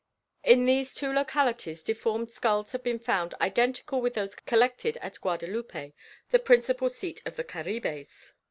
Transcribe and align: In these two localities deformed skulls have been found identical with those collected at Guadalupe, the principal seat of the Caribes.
In 0.43 0.65
these 0.65 0.95
two 0.95 1.13
localities 1.13 1.83
deformed 1.83 2.31
skulls 2.31 2.71
have 2.71 2.81
been 2.81 2.97
found 2.97 3.35
identical 3.39 4.01
with 4.01 4.15
those 4.15 4.33
collected 4.33 4.97
at 4.97 5.21
Guadalupe, 5.21 5.93
the 6.29 6.39
principal 6.39 6.89
seat 6.89 7.21
of 7.23 7.35
the 7.35 7.43
Caribes. 7.43 8.33